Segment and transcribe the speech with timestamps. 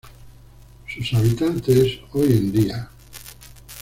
[0.87, 2.89] Sus habitantes, hoy en día.